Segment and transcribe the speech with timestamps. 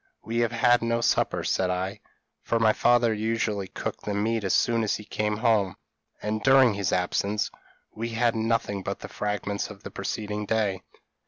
[0.23, 1.99] 'We have had no supper,' said I,
[2.41, 5.75] for my father usually cooked the meat as soon as he came home;
[6.23, 7.51] and during his absence
[7.93, 10.81] we had nothing but the fragments of the preceding day.